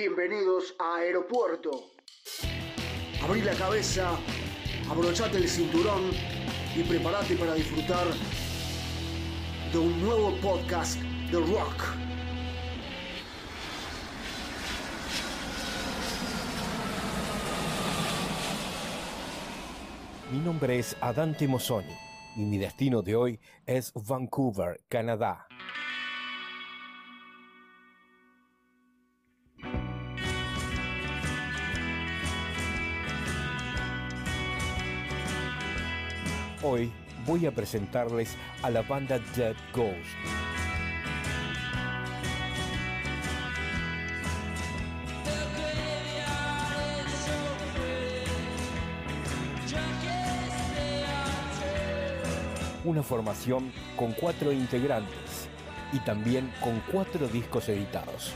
Bienvenidos 0.00 0.76
a 0.78 0.98
Aeropuerto. 0.98 1.70
Abrí 3.20 3.42
la 3.42 3.52
cabeza, 3.54 4.16
abrochate 4.88 5.38
el 5.38 5.48
cinturón 5.48 6.12
y 6.76 6.84
prepárate 6.84 7.34
para 7.34 7.54
disfrutar 7.54 8.06
de 9.72 9.76
un 9.76 10.00
nuevo 10.00 10.36
podcast 10.40 11.00
de 11.00 11.40
rock. 11.40 11.82
Mi 20.30 20.38
nombre 20.38 20.78
es 20.78 20.96
Adante 21.00 21.48
Mosoni 21.48 21.96
y 22.36 22.42
mi 22.42 22.58
destino 22.58 23.02
de 23.02 23.16
hoy 23.16 23.40
es 23.66 23.92
Vancouver, 23.96 24.80
Canadá. 24.88 25.48
Hoy 36.60 36.90
voy 37.24 37.46
a 37.46 37.52
presentarles 37.52 38.36
a 38.62 38.70
la 38.70 38.82
banda 38.82 39.20
Dead 39.36 39.54
Ghost. 39.72 39.94
Una 52.84 53.04
formación 53.04 53.70
con 53.96 54.12
cuatro 54.12 54.50
integrantes 54.50 55.48
y 55.92 56.00
también 56.00 56.52
con 56.60 56.80
cuatro 56.90 57.28
discos 57.28 57.68
editados. 57.68 58.32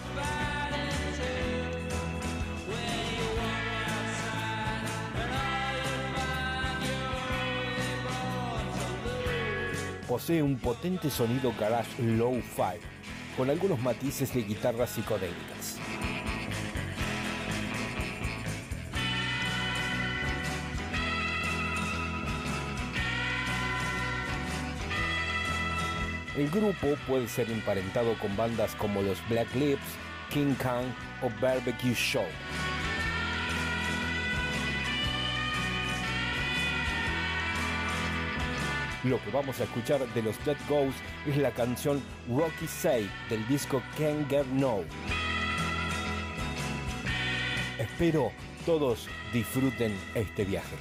Posee 10.12 10.42
un 10.42 10.58
potente 10.58 11.08
sonido 11.08 11.54
garage 11.58 12.02
low-fi, 12.02 12.78
con 13.34 13.48
algunos 13.48 13.80
matices 13.80 14.34
de 14.34 14.42
guitarras 14.42 14.90
psicodélicas. 14.90 15.78
El 26.36 26.50
grupo 26.50 26.88
puede 27.08 27.26
ser 27.26 27.50
emparentado 27.50 28.12
con 28.18 28.36
bandas 28.36 28.74
como 28.74 29.00
los 29.00 29.16
Black 29.30 29.48
Lips, 29.54 29.80
King 30.28 30.52
Kong 30.62 30.92
o 31.22 31.30
Barbecue 31.40 31.94
Show. 31.94 32.26
Lo 39.04 39.20
que 39.20 39.30
vamos 39.32 39.60
a 39.60 39.64
escuchar 39.64 40.06
de 40.14 40.22
los 40.22 40.42
Dead 40.44 40.56
Ghosts 40.68 41.00
es 41.26 41.36
la 41.36 41.50
canción 41.50 42.00
Rocky 42.28 42.68
Say 42.68 43.10
del 43.28 43.46
disco 43.48 43.82
Can't 43.98 44.30
Get 44.30 44.46
No. 44.46 44.80
Espero 47.78 48.30
todos 48.64 49.08
disfruten 49.32 49.92
este 50.14 50.44
viaje. 50.44 50.76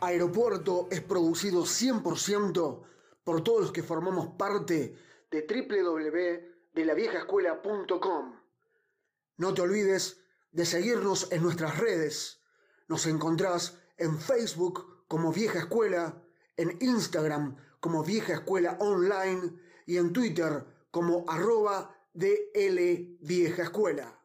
Aeropuerto 0.00 0.88
es 0.90 1.00
producido 1.00 1.62
100% 1.62 2.82
por 3.24 3.42
todos 3.44 3.60
los 3.60 3.72
que 3.72 3.82
formamos 3.82 4.28
parte 4.36 4.96
de 5.30 5.46
www.delaviejaescuela.com. 6.72 8.36
No 9.36 9.54
te 9.54 9.62
olvides 9.62 10.20
de 10.52 10.66
seguirnos 10.66 11.30
en 11.32 11.42
nuestras 11.42 11.78
redes. 11.78 12.42
Nos 12.88 13.06
encontrás 13.06 13.78
en 13.96 14.18
Facebook 14.18 15.04
como 15.06 15.32
Vieja 15.32 15.60
Escuela, 15.60 16.22
en 16.56 16.76
Instagram 16.80 17.56
como 17.80 18.04
Vieja 18.04 18.34
Escuela 18.34 18.76
Online 18.80 19.52
y 19.86 19.96
en 19.96 20.12
Twitter 20.12 20.64
como 20.90 21.24
arroba 21.28 21.96
DL 22.12 23.18
Vieja 23.20 23.62
Escuela. 23.62 24.19